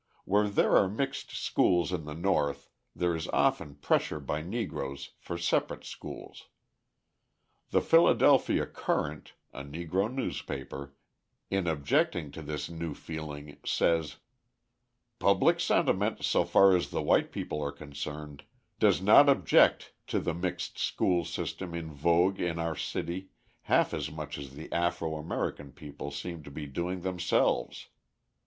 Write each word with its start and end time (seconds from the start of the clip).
Where 0.25 0.49
there 0.49 0.75
are 0.77 0.89
mixed 0.89 1.29
schools 1.33 1.91
in 1.93 2.05
the 2.05 2.15
North 2.15 2.71
there 2.95 3.15
is 3.15 3.27
often 3.27 3.75
pressure 3.75 4.19
by 4.19 4.41
Negroes 4.41 5.11
for 5.19 5.37
separate 5.37 5.85
schools. 5.85 6.47
The 7.69 7.81
Philadelphia 7.81 8.65
Courant, 8.65 9.33
a 9.53 9.63
Negro 9.63 10.11
newspaper, 10.11 10.95
in 11.51 11.67
objecting 11.67 12.31
to 12.31 12.41
this 12.41 12.67
new 12.67 12.95
feeling, 12.95 13.59
says: 13.63 14.15
Public 15.19 15.59
sentiment, 15.59 16.23
so 16.25 16.45
far 16.45 16.75
as 16.75 16.89
the 16.89 17.03
white 17.03 17.31
people 17.31 17.61
are 17.61 17.71
concerned, 17.71 18.43
does 18.79 19.03
not 19.03 19.29
object 19.29 19.93
to 20.07 20.19
the 20.19 20.33
mixed 20.33 20.79
school 20.79 21.25
system 21.25 21.75
in 21.75 21.91
vogue 21.93 22.39
in 22.39 22.57
our 22.57 22.75
city 22.75 23.29
half 23.69 23.93
as 23.93 24.09
much 24.09 24.39
as 24.39 24.53
the 24.55 24.73
Afro 24.73 25.15
American 25.17 25.71
people 25.71 26.09
seem 26.09 26.41
to 26.41 26.49
be 26.49 26.65
doing 26.65 27.01
themselves. 27.01 27.89